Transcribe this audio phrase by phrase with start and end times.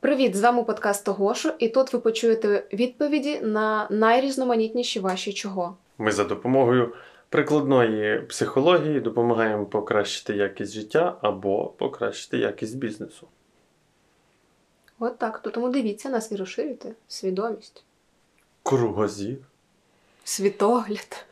[0.00, 0.36] Привіт!
[0.36, 5.76] З вами подкаст Тогошу, і тут ви почуєте відповіді на найрізноманітніші ваші чого.
[5.98, 6.94] Ми за допомогою
[7.28, 13.26] прикладної психології допомагаємо покращити якість життя або покращити якість бізнесу.
[14.98, 15.38] От так.
[15.42, 17.84] То тому дивіться нас і розширюйте свідомість,
[18.62, 19.36] Кругозір.
[20.24, 21.26] світогляд.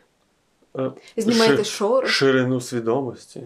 [0.79, 3.43] Е, Знімайте ши- шори, Ширину свідомості.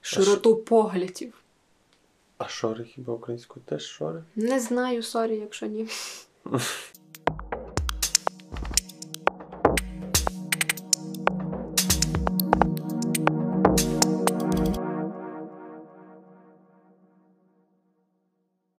[0.00, 1.34] широту поглядів.
[2.38, 4.22] А шори хіба українською теж шори?
[4.36, 5.88] Не знаю, сорі, якщо ні.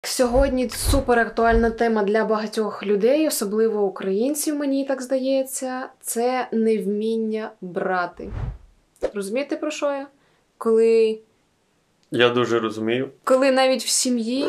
[0.01, 8.31] Сьогодні супер актуальна тема для багатьох людей, особливо українців, мені так здається, це невміння брати.
[9.13, 10.07] Розумієте, про що я?
[10.57, 11.19] Коли
[12.11, 13.09] Я дуже розумію.
[13.23, 14.45] коли навіть в сім'ї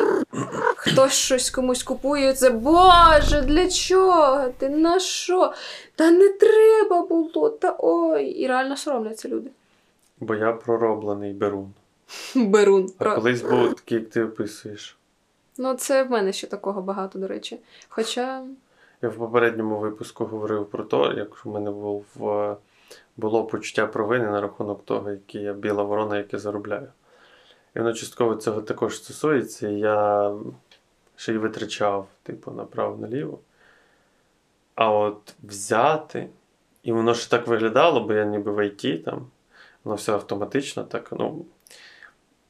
[0.75, 4.47] хтось щось комусь купує, це Боже, для чого?
[4.57, 5.53] Ти на що?
[5.95, 8.25] Та не треба було, та ой.
[8.25, 9.49] І реально соромляться люди.
[10.19, 11.73] Бо я пророблений берун.
[12.35, 12.91] Берун.
[12.97, 14.97] А колись був такий, як ти описуєш.
[15.57, 17.59] Ну, це в мене ще такого багато, до речі.
[17.89, 18.41] Хоча
[19.01, 22.55] Я в попередньому випуску говорив про те, як в мене був, е,
[23.17, 26.87] було почуття провини на рахунок того, який я біла ворона, яке заробляю.
[27.75, 29.69] І воно частково цього також стосується.
[29.69, 30.31] Я
[31.15, 33.39] ще й витрачав, типу, направо-наліво.
[34.75, 36.29] А от взяти,
[36.83, 39.27] і воно ще так виглядало, бо я ніби в ІТ там,
[39.83, 41.45] воно все автоматично так, ну.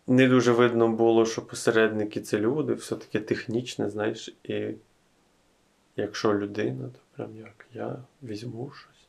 [0.08, 4.68] Не дуже видно було, що посередники це люди, все таке технічне, знаєш, і
[5.96, 9.08] якщо людина, то прям як я візьму щось.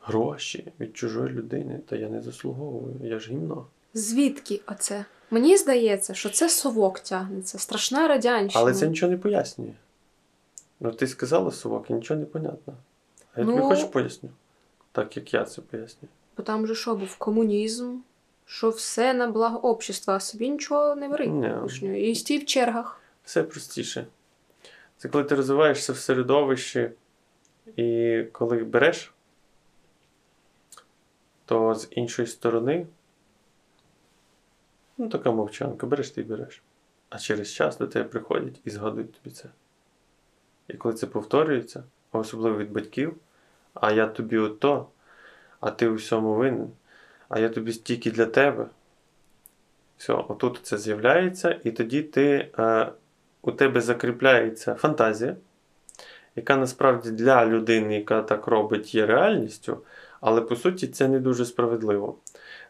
[0.00, 3.66] Гроші від чужої людини, то я не заслуговую, я ж гімно.
[3.94, 5.04] Звідки оце?
[5.30, 8.62] Мені здається, що це совок тягнеться, страшна радянщина.
[8.62, 9.72] Але це нічого не пояснює.
[10.80, 12.74] Ну, ти сказала совок, і нічого не понятно.
[13.34, 14.30] А я Ну- тобі хочеш поясню?
[14.92, 16.08] Так як я це поясню.
[16.36, 17.96] Бо там же що був комунізм,
[18.46, 21.26] що все на благо общества, а собі нічого не бери
[22.00, 23.00] І стій в чергах.
[23.24, 24.06] Все простіше.
[24.96, 26.90] Це коли ти розвиваєшся в середовищі,
[27.76, 29.12] і коли береш,
[31.44, 32.86] то з іншої сторони,
[35.00, 36.62] ну така мовчанка, береш ти й береш.
[37.10, 39.48] А через час до тебе приходять і згадують тобі це.
[40.68, 43.16] І коли це повторюється, особливо від батьків,
[43.74, 44.88] а я тобі ото,
[45.60, 46.70] а ти у всьому винен,
[47.28, 48.66] а я тобі стільки для тебе.
[49.96, 52.92] Все, отут це з'являється, і тоді ти, е,
[53.42, 55.36] у тебе закріпляється фантазія,
[56.36, 59.82] яка насправді для людини, яка так робить, є реальністю,
[60.20, 62.14] але по суті це не дуже справедливо.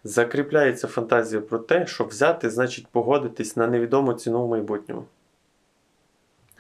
[0.05, 5.05] Закріпляється фантазія про те, що взяти значить погодитись на невідому ціну в майбутньому.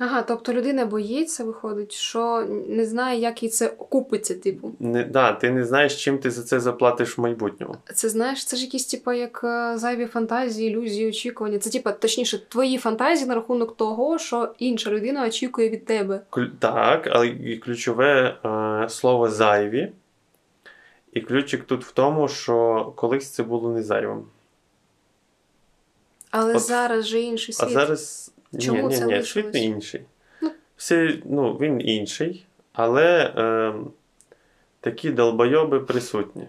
[0.03, 4.73] Ага, тобто людина боїться, виходить, що не знає, як їй це окупиться, типу.
[4.81, 7.75] Не, да, ти не знаєш, чим ти за це заплатиш в майбутньому.
[7.95, 11.59] Це знаєш, це ж якісь, типа, як е, зайві фантазії, ілюзії, очікування.
[11.59, 16.21] Це, типа, точніше, твої фантазії на рахунок того, що інша людина очікує від тебе.
[16.59, 19.93] Так, але ключове е, слово зайві.
[21.13, 24.25] І ключик тут в тому, що колись це було не зайвим.
[26.31, 26.63] Але От.
[26.63, 30.03] зараз же інший А зараз Чому ні, це ні, ні, світ не інший.
[30.43, 30.51] Ну.
[30.77, 33.75] Всі, ну, він інший, але е,
[34.81, 36.49] такі долбойоби присутні.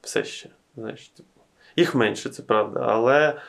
[0.00, 0.48] Все ще.
[0.76, 1.28] Знаєш, типу.
[1.76, 3.40] Їх менше, це правда, але.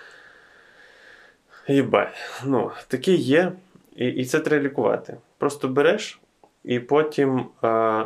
[1.68, 2.16] Їбать.
[2.46, 3.52] Ну, такі є,
[3.96, 5.18] і, і це треба лікувати.
[5.38, 6.20] Просто береш,
[6.64, 8.06] і потім е,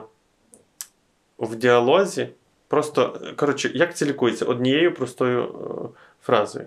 [1.40, 2.30] в діалозі.
[2.68, 4.46] Просто, коротше, як це лікується?
[4.46, 6.66] Однією простою е, фразою.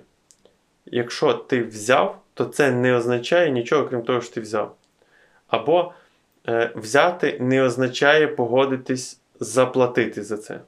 [0.87, 4.75] Якщо ти взяв, то це не означає нічого, крім того, що ти взяв.
[5.49, 5.93] Або
[6.49, 10.61] е, взяти не означає погодитись заплатити за це.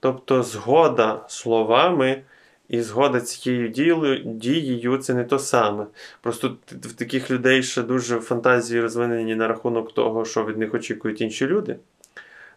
[0.00, 2.22] Тобто, згода словами
[2.68, 5.86] і згода цією дією, дією це не то саме.
[6.20, 11.20] Просто в таких людей ще дуже фантазії розвинені на рахунок того, що від них очікують
[11.20, 11.76] інші люди.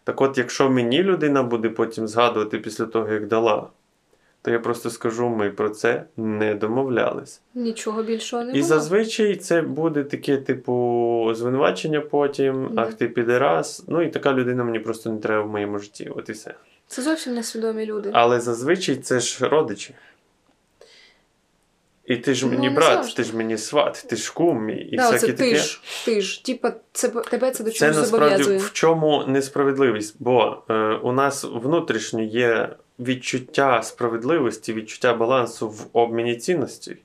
[0.06, 3.68] Так от, якщо мені людина буде потім згадувати після того, як дала,
[4.42, 7.40] то я просто скажу, ми про це не домовлялись.
[7.54, 8.64] Нічого більшого не І було.
[8.64, 13.84] зазвичай це буде таке, типу, звинувачення потім, ах ти підерас.
[13.88, 16.10] Ну і така людина мені просто не треба в моєму житті.
[16.16, 16.54] От і все.
[16.86, 18.10] Це зовсім несвідомі люди.
[18.12, 19.94] Але зазвичай це ж родичі.
[22.06, 24.96] І ти ж Ну, мені не брат, ти ж мені сват, ти ж кум і
[24.96, 25.50] да, всяке це таке.
[25.50, 26.44] ти ж, ти ж.
[26.44, 28.58] Типа, це, тебе це до Це насправді зобов'язує.
[28.58, 30.16] в чому несправедливість?
[30.18, 32.68] Бо е, у нас внутрішньо є
[32.98, 36.96] відчуття справедливості, відчуття балансу в обміні цінностей.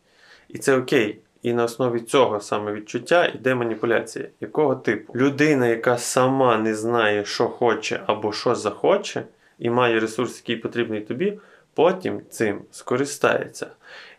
[0.49, 1.17] І це окей.
[1.43, 4.25] і на основі цього саме відчуття йде маніпуляція.
[4.41, 5.13] Якого типу?
[5.15, 9.23] Людина, яка сама не знає, що хоче або що захоче,
[9.59, 11.39] і має ресурс, який потрібний тобі,
[11.73, 13.67] потім цим скористається.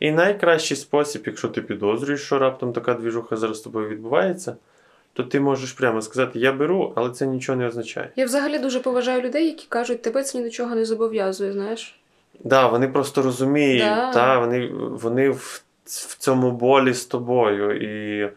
[0.00, 4.56] І найкращий спосіб, якщо ти підозрюєш, що раптом така двіжуха зараз з тобою відбувається,
[5.12, 8.08] то ти можеш прямо сказати: Я беру, але це нічого не означає.
[8.16, 11.98] Я взагалі дуже поважаю людей, які кажуть, тебе це ні до чого не зобов'язує, знаєш.
[12.44, 14.12] Да, вони просто розуміють, Да.
[14.12, 17.76] та, вони, вони в, в цьому болі з тобою.
[17.76, 18.30] І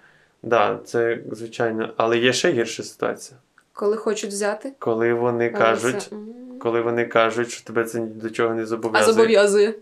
[0.43, 1.93] да, це звичайно.
[1.97, 3.39] Але є ще гірша ситуація,
[3.73, 4.73] Коли хочуть взяти.
[4.79, 6.15] коли вони але кажуть, це-.
[6.59, 9.13] Коли вони кажуть, що тебе це ні до чого не А зобов'язує.
[9.13, 9.73] зобов'язує.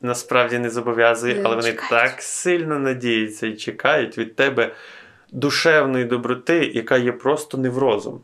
[0.00, 1.90] Насправді не зобов'язує, але вони чекають.
[1.90, 4.74] так сильно надіються і чекають від тебе
[5.32, 8.20] душевної доброти, яка є просто неврозом.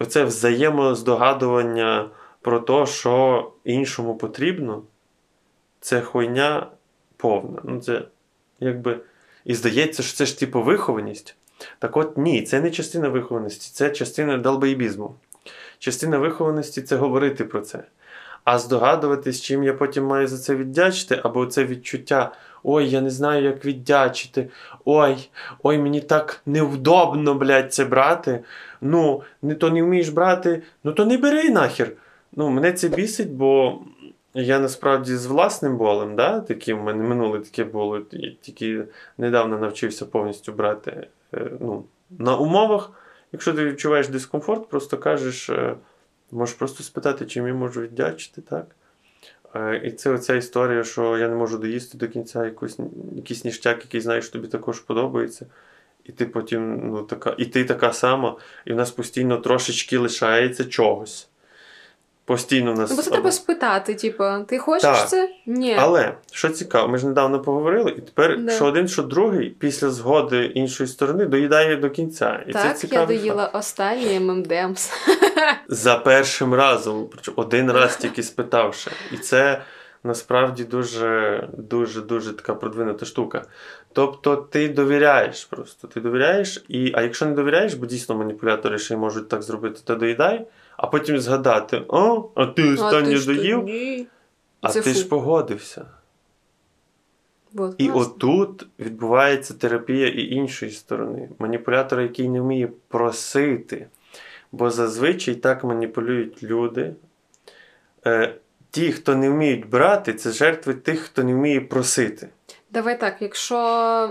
[0.00, 2.10] І Оце взаємоздогадування
[2.40, 4.82] про те, що іншому потрібно,
[5.80, 6.66] це хуйня
[7.16, 7.60] повна.
[7.64, 8.02] Ну, це
[8.60, 8.98] якби.
[9.44, 11.36] І здається, що це ж типу вихованість.
[11.78, 15.14] Так от ні, це не частина вихованості, це частина долбоєбізму.
[15.78, 17.84] Частина вихованості це говорити про це.
[18.44, 22.32] А здогадуватись, чим я потім маю за це віддячити, або це відчуття:
[22.62, 24.48] ой, я не знаю, як віддячити.
[24.84, 25.30] Ой,
[25.62, 28.44] ой, мені так невдобно, блядь, це брати.
[28.80, 31.92] Ну, не то не вмієш брати, ну то не бери нахер.
[32.36, 33.78] Ну, мене це бісить, бо
[34.34, 38.00] я насправді з власним болем, да, таким в мене минуле таке було.
[38.12, 38.84] Я тільки
[39.18, 41.06] недавно навчився повністю брати.
[41.34, 41.84] е, Ну,
[42.18, 42.90] на умовах,
[43.32, 45.50] якщо ти відчуваєш дискомфорт, просто кажеш.
[45.50, 45.74] е,
[46.30, 48.66] Можеш просто спитати, чим я можу віддячити, так?
[49.54, 52.78] Е, І це оця історія, що я не можу доїсти до кінця якусь,
[53.16, 55.46] якийсь ніштяк, який знаєш, тобі також подобається.
[56.04, 60.64] І ти потім, ну, така, і ти така сама, і в нас постійно трошечки лишається
[60.64, 61.27] чогось.
[62.28, 62.90] Постійно нас.
[62.90, 65.08] Ну, бо це треба спитати, типу, ти хочеш Так.
[65.08, 65.30] це?
[65.46, 65.76] Ні.
[65.78, 68.52] але що цікаво, ми ж недавно поговорили, і тепер Да.
[68.52, 72.40] що один, що другий, після згоди іншої сторони, доїдає до кінця.
[72.48, 73.26] І це так, я цікавий факт.
[73.28, 74.90] доїла останній M&M's.
[75.68, 78.90] За першим разом, один раз тільки спитавши.
[79.12, 79.62] І це
[80.04, 83.42] насправді дуже, дуже, дуже така продвинута штука.
[83.92, 85.88] Тобто ти довіряєш просто.
[85.88, 89.80] Ти довіряєш, і, а якщо не довіряєш, бо дійсно маніпулятори ще й можуть так зробити,
[89.84, 90.46] то доїдай,
[90.78, 94.06] а потім згадати: о, а ти останнє ж доїв, тоді.
[94.60, 94.98] а Це ти фу.
[94.98, 95.86] ж погодився.
[97.52, 98.02] Вот, І класно.
[98.14, 101.28] отут відбувається терапія і іншої сторони.
[101.38, 103.86] Маніпулятор, який не вміє просити.
[104.52, 106.94] Бо зазвичай так маніпулюють люди.
[108.06, 108.34] Е,
[108.70, 112.28] ті, хто не вміють брати, це жертви тих, хто не вміє просити.
[112.70, 114.10] Давай так, якщо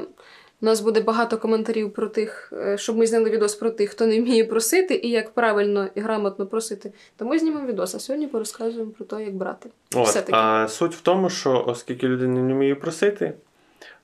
[0.61, 4.05] у нас буде багато коментарів про тих, е, щоб ми зняли відос про тих, хто
[4.05, 7.95] не вміє просити, і як правильно і грамотно просити, то ми знімемо відос.
[7.95, 9.69] А сьогодні порозказуємо про те, як брати.
[9.95, 10.07] От.
[10.07, 10.37] Все-таки.
[10.37, 13.33] А суть в тому, що оскільки людина не вміє просити,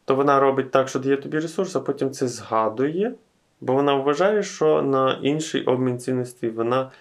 [0.05, 3.13] то вона робить так, що дає тобі ресурс, а потім це згадує,
[3.61, 6.91] бо вона вважає, що на інший обмін цінностей вона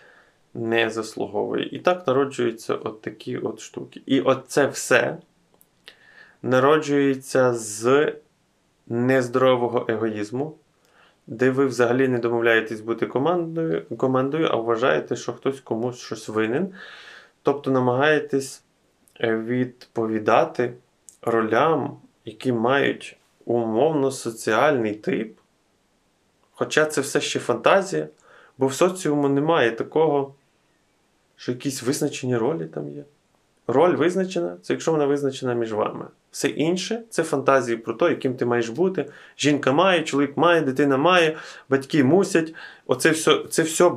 [0.55, 1.69] не заслуговує.
[1.73, 4.03] І так народжуються от такі от штуки.
[4.07, 5.17] І от це все
[6.43, 8.13] народжується з
[8.87, 10.55] нездорового егоїзму,
[11.26, 16.75] де ви взагалі не домовляєтесь бути командою, командою, а вважаєте, що хтось комусь щось винен.
[17.43, 18.64] Тобто намагаєтесь
[19.20, 20.75] е, відповідати
[21.23, 25.38] ролям, які мають умовно соціальний тип.
[26.53, 28.08] Хоча це все ще фантазія,
[28.58, 30.34] бо в соціуму немає такого,
[31.36, 33.05] що якісь визначені ролі там є.
[33.67, 36.05] Роль визначена, це якщо вона визначена між вами.
[36.31, 39.11] Все інше це фантазії про те, яким ти маєш бути.
[39.39, 41.37] Жінка має, чоловік має, дитина має,
[41.69, 42.55] батьки мусять.
[42.87, 43.91] Оце все, це все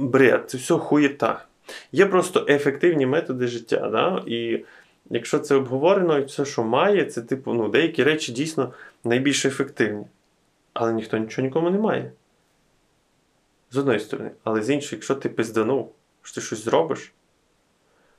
[0.00, 1.44] бред, це все хуєта.
[1.92, 3.88] Є просто ефективні методи життя.
[3.92, 4.22] Да?
[4.26, 4.64] І
[5.10, 8.72] якщо це обговорено, і все, що має, це типу, ну, деякі речі дійсно
[9.04, 10.04] найбільш ефективні.
[10.72, 12.12] Але ніхто нічого нікому не має.
[13.70, 14.30] З одної сторони.
[14.44, 17.12] Але з іншої, якщо ти пизданув, що ти щось зробиш,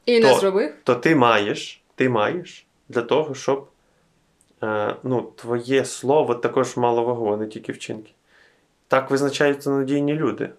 [0.10, 0.74] І не то- зробив.
[0.84, 3.68] то ти маєш, ти маєш для того, щоб
[4.64, 8.12] е, ну, твоє слово також мало вагу, а не тільки вчинки.
[8.88, 10.50] Так визначаються надійні люди.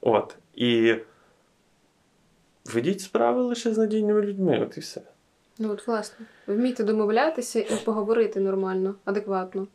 [0.00, 0.34] От.
[0.54, 0.94] І
[2.64, 5.00] ведіть справи лише з надійними людьми, от і все.
[5.58, 9.66] Ну от власне, вмійте домовлятися і поговорити нормально, адекватно.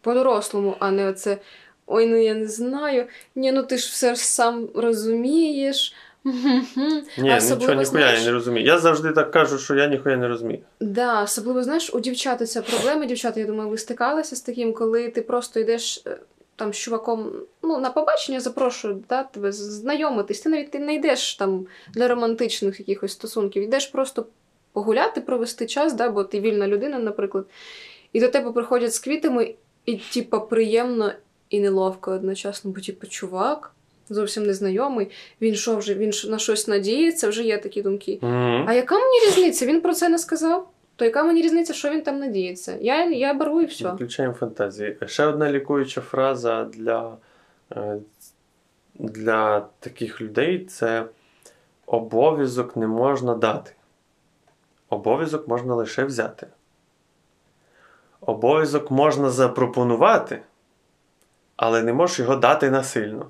[0.00, 1.38] По-дорослому, а не оце.
[1.86, 3.06] Ой, ну я не знаю.
[3.34, 5.94] Ні, ну ти ж все ж сам розумієш.
[6.26, 7.02] Мгм-гм».
[7.18, 8.66] Ні, особливо, нічого ніхуя я не розумію.
[8.66, 10.60] Я завжди так кажу, що я ніхуя не розумію.
[10.80, 13.06] Да, особливо, знаєш, у дівчат ця проблема.
[13.06, 16.18] Дівчата, я думаю, ви стикалися з таким, коли ти просто йдеш е,
[16.56, 20.40] там з чуваком ну, на побачення, запрошують да, тебе знайомитись.
[20.40, 24.26] Ти навіть ти не йдеш там для романтичних якихось стосунків, йдеш просто
[24.72, 27.46] погуляти, провести час, да, бо ти вільна людина, наприклад.
[28.12, 29.54] І до тебе приходять з квітами,
[29.86, 31.12] і, типа, приємно
[31.50, 33.74] і неловко одночасно, бо, типу, чувак,
[34.08, 35.10] зовсім незнайомий,
[35.40, 38.18] він що вже він на щось надіється, вже є такі думки.
[38.22, 38.64] Угу.
[38.66, 39.66] А яка мені різниця?
[39.66, 40.68] Він про це не сказав?
[40.96, 42.78] То яка мені різниця, що він там надіється?
[42.80, 43.92] Я, я беру і все.
[43.92, 44.96] Включаємо фантазії.
[45.06, 47.16] Ще одна лікуюча фраза для,
[47.72, 47.96] е,
[48.94, 51.04] для таких людей це
[51.86, 53.72] обов'язок не можна дати.
[54.88, 56.46] Обов'язок можна лише взяти.
[58.20, 60.42] Обов'язок можна запропонувати,
[61.56, 63.26] але не можеш його дати насильно.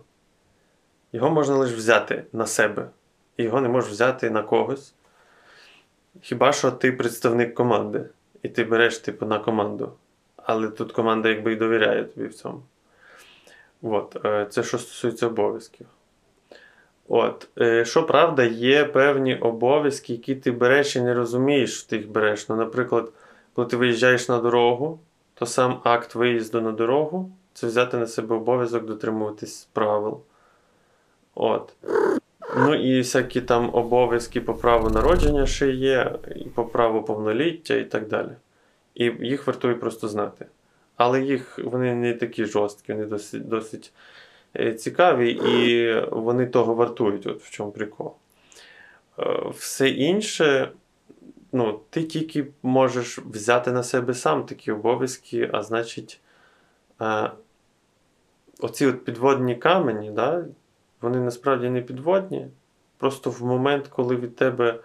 [1.16, 2.88] Його можна лише взяти на себе.
[3.36, 4.94] І його не можеш взяти на когось.
[6.20, 8.04] Хіба що ти представник команди,
[8.42, 9.92] і ти береш типу, на команду.
[10.36, 12.62] Але тут команда якби і довіряє тобі в цьому.
[13.82, 15.86] От, е, це що стосується обов'язків.
[17.08, 21.96] От, е, що правда, є певні обов'язки, які ти береш і не розумієш, що ти
[21.96, 22.48] їх береш.
[22.48, 23.12] Ну, наприклад,
[23.54, 25.00] коли ти виїжджаєш на дорогу,
[25.34, 30.22] то сам акт виїзду на дорогу це взяти на себе обов'язок дотримуватись правил.
[31.36, 31.72] От.
[32.56, 37.84] Ну і всякі там обов'язки по праву народження ще є, і по праву повноліття і
[37.84, 38.30] так далі.
[38.94, 40.46] І їх вартує просто знати.
[40.96, 43.92] Але їх вони не такі жорсткі, вони досить досить
[44.56, 48.12] е, цікаві, і вони того вартують, от в чому прикол.
[49.18, 50.70] Е, Все інше,
[51.52, 56.20] ну, ти тільки можеш взяти на себе сам такі обов'язки, а значить,
[57.02, 57.30] е,
[58.60, 60.44] оці от підводні камені, да,
[61.06, 62.48] вони насправді не підводні.
[62.98, 64.80] Просто в момент, коли від тебе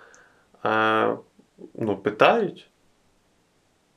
[0.65, 1.17] е,
[1.75, 2.69] ну, питають,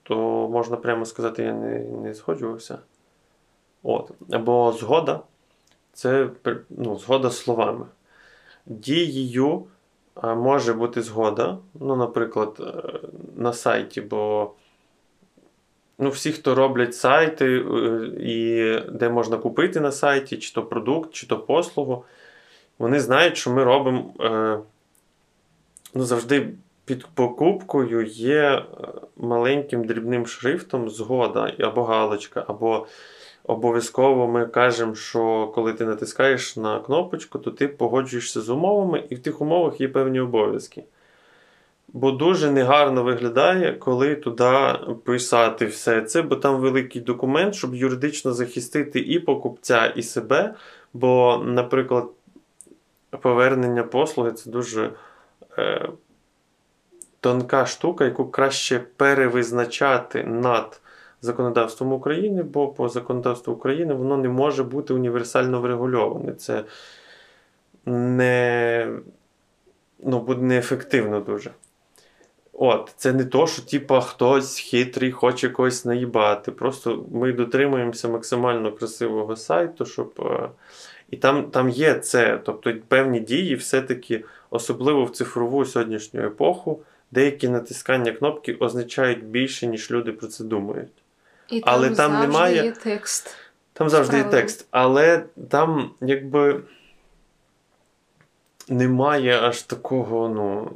[0.03, 0.17] то
[0.49, 2.79] можна прямо сказати, я не, не згоджувався.
[3.83, 4.11] От.
[4.31, 5.21] Або згода
[5.93, 6.31] це
[6.71, 7.87] ну, згода словами.
[8.67, 9.65] Дією
[10.25, 12.99] е, може бути згода, ну, наприклад, е,
[13.37, 14.53] на сайті, бо
[15.99, 21.13] ну, всі, хто роблять сайти, е, і де можна купити на сайті, чи то продукт,
[21.13, 22.05] чи то послугу,
[22.79, 24.59] вони знають, що ми робимо е,
[25.95, 26.49] ну, завжди
[26.85, 28.65] під покупкою є е,
[29.17, 32.87] маленьким дрібним шрифтом згода або галочка, або
[33.45, 39.15] обов'язково ми кажемо, що коли ти натискаєш на кнопочку, то ти погоджуєшся з умовами, і
[39.15, 40.85] в тих умовах є певні обов'язки.
[41.97, 48.33] Бо дуже негарно виглядає, коли туди писати все це, бо там великий документ, щоб юридично
[48.33, 50.55] захистити і покупця, і себе.
[50.93, 52.11] Бо, наприклад,
[53.21, 54.91] повернення послуги це дуже
[55.59, 55.89] е,
[57.21, 60.81] тонка штука, яку краще перевизначати над
[61.23, 66.33] законодавством України, бо по законодавству України воно не може бути універсально врегульоване.
[66.33, 66.65] Це
[67.87, 68.89] не,
[69.99, 71.51] ну, буде неефективно дуже.
[72.57, 76.53] От, це не то, що типа, хтось хитрий хоче когось наїбати.
[76.53, 80.13] Просто ми дотримуємося максимально красивого сайту, щоб.
[80.19, 80.49] Е,
[81.11, 82.41] і там там є це.
[82.45, 89.91] Тобто певні дії, все-таки, особливо в цифрову сьогоднішню епоху, деякі натискання кнопки означають більше, ніж
[89.91, 90.93] люди про це думають.
[91.49, 93.37] І там Але там завжди немає- є текст.
[93.73, 96.61] Там завжди є текст, але там якби
[98.69, 100.73] немає аж такого ну,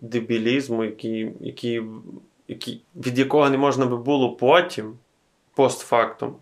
[0.00, 1.82] дебілізму, який, який,
[2.48, 4.98] який, від якого не можна би було потім,
[5.54, 6.36] постфактум,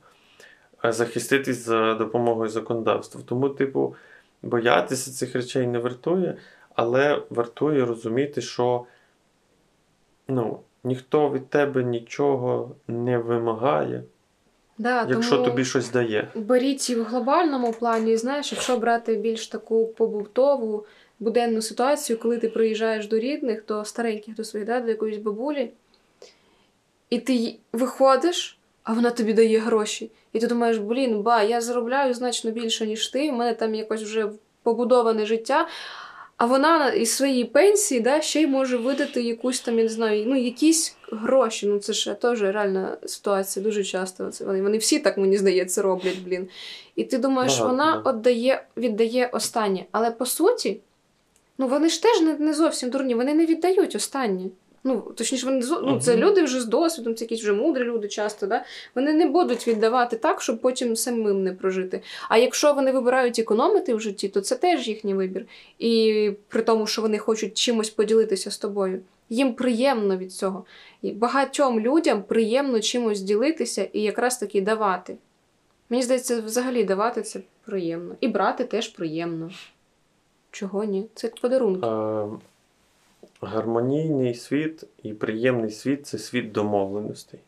[0.85, 3.21] е, захиститись за допомогою законодавства.
[3.27, 3.95] Тому, типу,
[4.43, 6.37] боятися цих речей не вартує,
[6.75, 8.85] але вартує розуміти, що
[10.29, 14.03] ну, ніхто від тебе нічого не вимагає,
[14.79, 15.49] Да, якщо тому...
[15.49, 16.29] тобі щось дає.
[16.35, 20.87] Беріть і в глобальному плані, знаєш, якщо брати більш таку побутову
[21.21, 25.71] буденну ситуацію, коли ти приїжджаєш до рідних, до стареньких, до своїх, да, до якоїсь бабулі,
[27.11, 30.11] і ти виходиш, а вона тобі дає гроші.
[30.33, 34.03] І ти думаєш, блін, ба, я заробляю значно більше, ніж ти, у мене там якось
[34.03, 34.29] вже
[34.63, 35.69] побудоване життя.
[36.37, 40.25] А вона із своєї пенсії да, ще й може видати якусь там, я не знаю,
[40.27, 41.67] ну, якісь гроші.
[41.67, 44.31] Ну, це ж теж реальна ситуація дуже часто.
[44.31, 46.49] Це вони, вони всі так, мені здається, роблять, блін.
[46.97, 48.13] І ти думаєш, Багато, вона да.
[48.13, 49.85] віддає, віддає останнє.
[49.93, 50.81] Але по суті,
[51.61, 54.45] ну вони ж теж не, не зовсім дурні, вони не віддають останнє.
[54.85, 58.47] Ну, точніше, вони ну, це люди вже з досвідом, це якісь вже мудрі люди часто,
[58.47, 58.65] да?
[58.95, 62.03] вони не будуть віддавати так, щоб потім самим не прожити.
[62.29, 65.47] А якщо вони вибирають економити в житті, то це теж їхній вибір.
[65.79, 69.01] І при тому, що вони хочуть чимось поділитися з тобою.
[69.31, 70.65] Їм приємно від цього.
[71.03, 75.17] І багатьом людям приємно чимось ділитися і якраз таки давати.
[75.91, 78.15] Мені здається, взагалі давати це приємно.
[78.21, 79.51] І брати теж приємно.
[80.51, 81.09] Чого ні?
[81.15, 81.87] Це як подарунки.
[81.87, 82.29] Е,
[83.41, 87.41] гармонійний світ і приємний світ це світ домовленостей.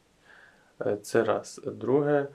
[0.87, 1.61] Е, Це раз.
[1.65, 2.29] Друге,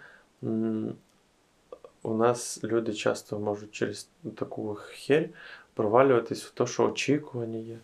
[2.03, 5.29] у нас люди часто можуть через таку херь
[5.73, 7.77] провалюватись в те, що очікування є.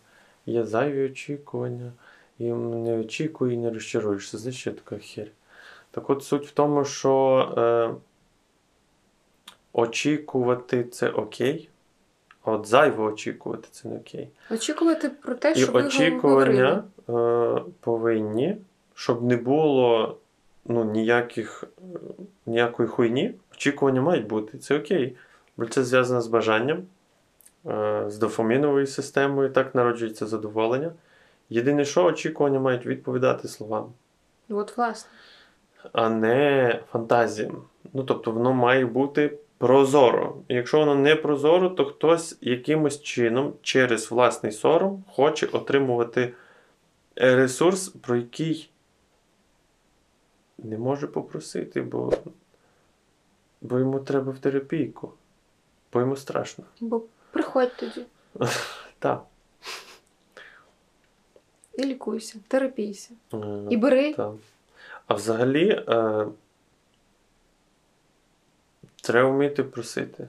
[0.46, 1.92] Є зайві очікування,
[2.38, 4.38] і не очікуй і не розчаруєшся.
[4.38, 5.30] Знаєш, що така херь?
[5.90, 7.94] Так от суть в тому, що е,
[9.72, 11.73] очікувати це окей, а
[12.44, 14.28] от зайво очікувати це не окей.
[14.50, 18.56] Очікувати про те, І що ви очікування е, повинні,
[18.94, 20.16] щоб не було
[20.64, 21.64] ну, ніяких,
[22.46, 23.34] ніякої хуйні.
[23.52, 24.58] Очікування мають бути.
[24.58, 25.16] Це окей.
[25.56, 26.82] Бо це зв'язано з бажанням,
[27.66, 30.92] е, з дофаміновою системою, так народжується задоволення.
[31.50, 33.92] Єдине, що очікування мають відповідати словам,
[34.48, 35.10] От, власне.
[35.92, 37.62] а не фантазіям.
[37.92, 40.36] Ну, тобто, воно має бути прозоро.
[40.48, 46.34] Якщо воно не прозоро, то хтось якимось чином через власний сором хоче отримувати
[47.16, 48.70] ресурс, про який
[50.58, 52.12] не може попросити, бо,
[53.60, 55.12] бо йому треба в терапійку,
[55.92, 56.64] бо йому страшно.
[56.80, 58.00] Бо приходь тоді
[58.98, 59.24] Так.
[61.74, 63.10] і лікуйся, терапійся.
[63.34, 63.38] Е,
[63.70, 64.14] І бери.
[64.14, 64.32] Так.
[65.06, 66.26] А взагалі е,
[69.06, 70.26] треба вміти просити.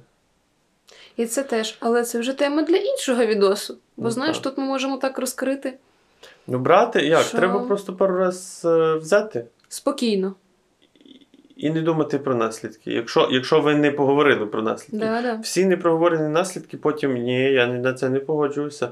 [1.18, 3.74] І це теж, але це вже тема для іншого відосу.
[3.98, 4.44] Бо Ну, знаєш, так.
[4.44, 5.74] тут ми можемо так розкрити
[6.48, 7.22] Ну, брати, як?
[7.22, 7.38] Що?
[7.38, 10.36] Треба просто пару раз е, взяти спокійно.
[11.56, 12.92] і не думати про наслідки.
[12.92, 14.98] Якщо, якщо ви не поговорили про наслідки.
[14.98, 15.36] Да, да.
[15.36, 18.90] Всі непроговорені наслідки, потім ні, я на це не погоджуюся.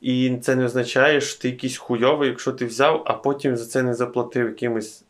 [0.00, 3.82] І це не означає, що ти якийсь хуйовий, якщо ти взяв, а потім за це
[3.82, 5.02] не заплатив якимось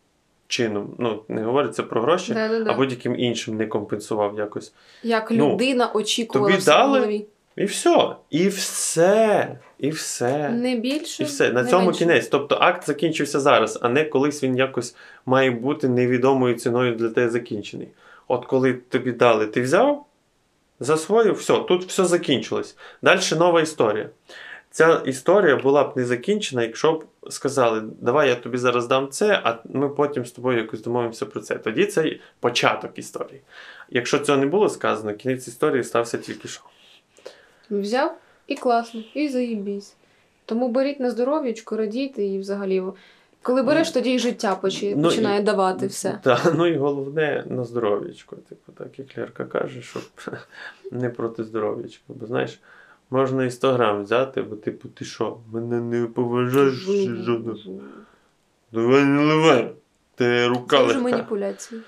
[0.49, 0.95] чином.
[0.99, 2.71] Ну, не говориться про гроші, Да, да, да.
[2.71, 4.73] а будь-яким іншим не компенсував якось.
[5.03, 6.99] Як ну, людина очікувала тобі в дали?
[6.99, 7.27] голові.
[7.57, 8.17] І все.
[8.31, 9.59] І все.
[9.79, 10.49] І все.
[10.51, 11.23] Не більше.
[11.23, 11.53] І все.
[11.53, 11.99] На не цьому менше.
[11.99, 12.29] кінець.
[12.29, 17.31] Тобто акт закінчився зараз, а не колись він якось має бути невідомою ціною для тебе
[17.31, 17.89] закінчений.
[18.29, 20.07] От коли тобі дали, ти взяв,
[20.81, 22.77] засвоїв, все, тут все закінчилось.
[23.03, 24.11] Далі нова історія.
[24.77, 29.41] Ця історія була б не закінчена, якщо б сказали, давай я тобі зараз дам це,
[29.45, 31.55] а ми потім з тобою якось домовимося про це.
[31.55, 33.41] Тоді це початок історії.
[33.91, 36.63] Якщо цього не було сказано, кінець історії стався тільки що.
[37.71, 39.95] Взяв і класно, і заїбісь.
[40.45, 42.83] Тому беріть на здоров'ячко, радійте і взагалі.
[43.43, 46.19] Коли береш, тоді і життя почи- Ну, починає і- давати все.
[46.23, 48.37] Та, ну і головне на здоров'ячко.
[48.49, 50.03] Типу, так як Лерка каже, щоб
[50.93, 52.05] не проти здоров'ячка.
[52.09, 52.61] Бо знаєш,
[53.11, 57.41] можна і 100 грам взяти, бо типу, ти що, мене не поважаєш чи що?
[58.73, 59.73] Давай не ливай.
[60.15, 61.11] Ти рука Це вже легка.
[61.11, 61.81] маніпуляції.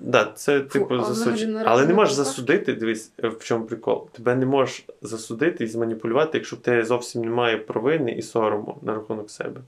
[0.00, 1.50] Да, це типу а засудження.
[1.50, 4.08] взагалі Але не можеш засудити, дивись, е, в чому прикол.
[4.10, 8.94] Тебе не можеш засудити і зманіпулювати, якщо в тебе зовсім немає провини і сорому на
[8.94, 9.60] рахунок себе.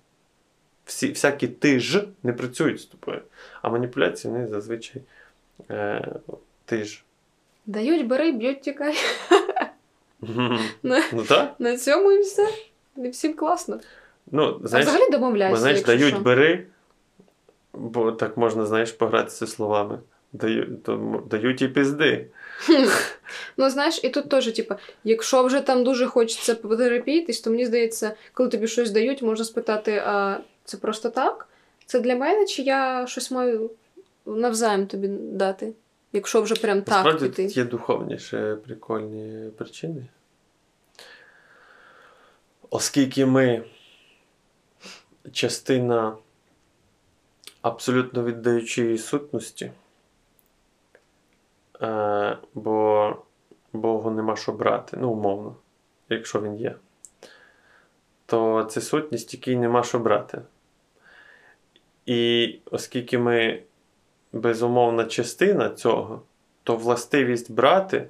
[0.85, 3.20] Всі, всякі ти ж не працюють з тобою.
[3.62, 5.03] А маніпуляції вони зазвичай
[5.70, 6.09] е,
[6.64, 7.03] ти ж.
[7.66, 8.94] Дають, бери, б'ють, тікай.
[10.82, 11.54] Ну так?
[11.58, 12.48] На цьому і все.
[12.96, 13.80] І всім класно.
[14.30, 16.22] Ну, а взагалі домовляйся, знаєш якщо дають що.
[16.22, 16.66] бери,
[17.72, 19.98] бо так можна, знаєш, погратися словами.
[20.32, 22.26] Дають, то, дають і пізди.
[23.56, 28.14] Ну, знаєш, і тут теж, типу, якщо вже там дуже хочеться потерапійтись, то мені здається,
[28.35, 31.48] коли тобі щось дають, можна спитати, а це просто так?
[31.87, 33.70] Це для мене, чи я щось маю
[34.26, 35.72] навзаєм тобі дати?
[36.12, 37.44] Якщо вже прям так Насправді піти.
[37.44, 40.07] є духовніше прикольні причини.
[42.70, 43.64] Оскільки ми
[45.33, 46.16] частина
[47.62, 49.72] абсолютно віддаючої сутності,
[51.83, 53.16] е, бо
[53.72, 55.57] Богу нема що брати, ну, умовно,
[56.09, 56.75] якщо він є,
[58.27, 60.42] то це сутність, якій нема що брати.
[62.07, 63.62] І оскільки ми
[64.33, 66.23] безумовна частина цього,
[66.62, 68.09] то властивість брати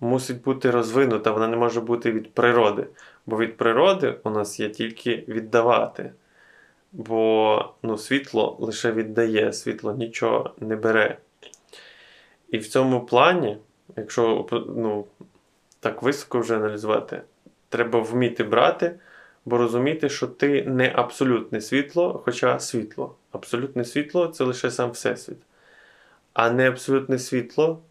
[0.00, 2.86] мусить бути розвинута, вона не може бути від природи.
[3.26, 6.12] Бо від природи у нас є тільки віддавати.
[6.92, 11.18] Бо ну, світло лише віддає, світло нічого не бере.
[12.48, 13.58] І в цьому плані,
[13.96, 14.46] якщо
[14.76, 15.06] ну,
[15.80, 17.22] так високо вже аналізувати,
[17.68, 18.98] треба вміти брати,
[19.44, 23.14] бо розуміти, що ти не абсолютне світло, хоча світло.
[23.32, 25.38] Абсолютне світло це лише сам Всесвіт.
[26.32, 27.82] А не абсолютне світло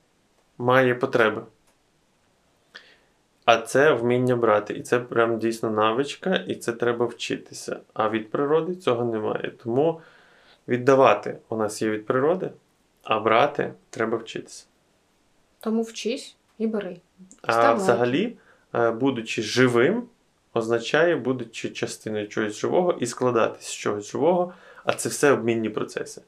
[0.58, 1.42] має потреби.
[3.46, 4.74] А це вміння брати.
[4.74, 7.80] І це прям дійсно навичка, і це треба вчитися.
[7.94, 9.52] А від природи цього немає.
[9.64, 10.02] Тому
[10.68, 12.52] віддавати у нас є від природи,
[13.04, 14.66] а брати треба вчитися.
[15.60, 16.98] Тому вчись і бери.
[17.42, 18.38] А взагалі,
[18.76, 20.04] е, будучи живим,
[20.54, 26.22] означає, будучи частиною чогось живого і складатись з чогось живого, А це все обмінні процеси.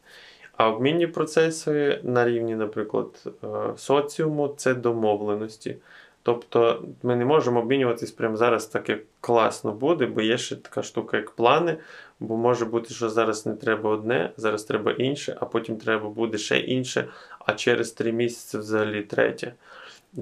[0.58, 5.78] А обмінні процеси на рівні, наприклад, е, соціуму це домовленості.
[6.24, 10.84] Тобто ми не можемо обмінюватись прямо зараз так, як класно буде, бо є ще така
[10.84, 11.78] штука, як плани.
[12.20, 16.38] Бо може бути, що зараз не треба одне, зараз треба інше, а потім треба буде
[16.38, 17.08] ще інше,
[17.40, 19.54] а через три місяці взагалі третє.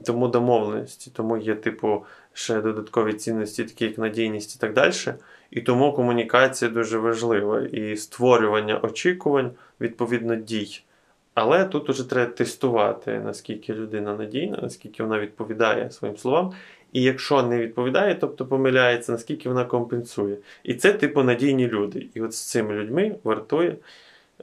[0.05, 4.93] Тому домовленості, тому є, типу, ще додаткові цінності, такі як надійність і так далі.
[5.51, 10.83] І тому комунікація дуже важлива і створювання очікувань, відповідно, дій.
[11.33, 16.51] Але тут уже треба тестувати, наскільки людина надійна, наскільки вона відповідає своїм словам.
[16.93, 20.37] І якщо не відповідає, тобто помиляється, наскільки вона компенсує.
[20.63, 22.07] І це, типу, надійні люди.
[22.13, 23.75] І от з цими людьми вартує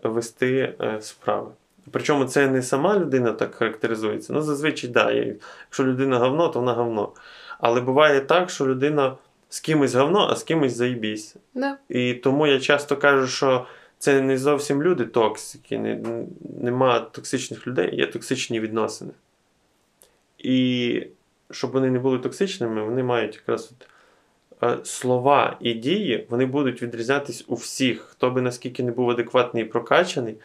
[0.03, 1.51] вести е, справи.
[1.91, 4.33] Причому це не сама людина так характеризується.
[4.33, 7.13] Ну, зазвичай, да, якщо людина говно, то вона говно.
[7.61, 9.17] Але буває так, що людина
[9.49, 11.37] з кимось говно, а з кимось заїбісь.
[11.55, 11.77] Да.
[11.89, 13.67] І тому я часто кажу, що
[13.99, 16.25] це не зовсім люди токсики, не,
[16.61, 19.11] нема токсичних людей, є токсичні відносини.
[20.39, 21.07] І
[21.51, 23.89] щоб вони не були токсичними, вони мають якраз от,
[24.63, 29.63] е, слова і дії, вони будуть відрізнятись у всіх, хто би наскільки не був адекватний
[29.63, 30.37] і прокачаний.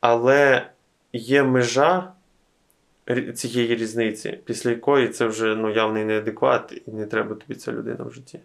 [0.00, 0.66] Але
[1.12, 2.12] є межа
[3.34, 8.04] цієї різниці, після якої це вже ну, явний неадекват, і не треба тобі ця людина
[8.04, 8.40] в житті.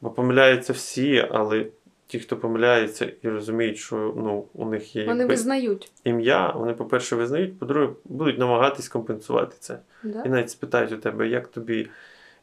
[0.00, 1.66] Бо помиляються всі, але
[2.06, 5.92] ті, хто помиляється і розуміють, що ну, у них є Вони визнають.
[6.04, 9.78] ім'я, вони, по-перше, визнають, по-друге, будуть намагатись компенсувати це.
[10.02, 10.22] Да?
[10.22, 11.88] І навіть спитають у тебе, як тобі.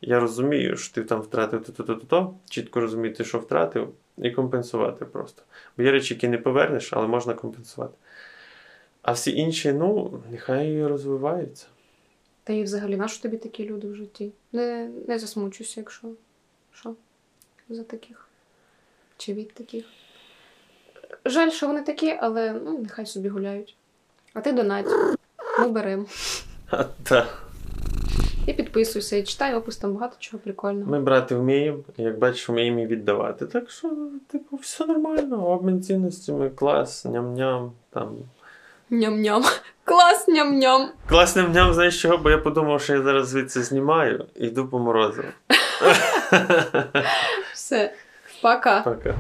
[0.02, 5.44] Я розумію, що ти там втратив то-то-то-то, чітко розуміти, що втратив, і компенсувати просто.
[5.78, 7.94] Бо є речі, які не повернеш, але можна компенсувати.
[9.04, 11.66] А всі інші, ну, нехай розвиваються.
[12.44, 14.32] Та і взагалі, нащо тобі такі люди в житті?
[14.52, 16.08] Не, не засмучуйся, якщо
[16.74, 16.96] що
[17.70, 18.28] за таких.
[19.18, 19.86] Чи від таких.
[21.26, 23.76] Жаль, що вони такі, але ну, нехай собі гуляють.
[24.34, 24.88] А ти донать.
[25.60, 26.06] Ми беремо.
[28.48, 30.92] І підписуйся, і читай опис, там багато чого прикольного.
[30.92, 33.46] Ми брати вміємо, як бачиш, вміємо і віддавати.
[33.46, 37.72] Так що, типу, все нормально, обмін цінностями, клас, ням-ням.
[37.90, 38.18] там.
[38.90, 39.44] Ням-ням.
[39.86, 40.88] Клас, ням-ням.
[41.10, 42.18] Клас ням-ням, знаєш чого?
[42.18, 45.24] Бо я подумав, що я зараз звідси знімаю і йду по морозу.
[47.54, 47.94] Все.
[48.42, 48.82] Пока.
[48.82, 49.16] Пока.